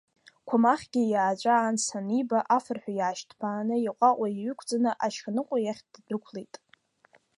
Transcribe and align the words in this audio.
Қәамахьгьы 0.47 1.01
иааҵәа 1.07 1.55
анс 1.67 1.85
аниба, 1.97 2.39
афырҳәа 2.55 2.93
иаашьҭԥааны 2.95 3.75
иҟәаҟәа 3.87 4.27
иҩықәҵаны 4.29 4.91
Ашьханыҟәа 5.05 5.57
иахь 5.61 5.83
ддәықәлеит. 5.93 6.53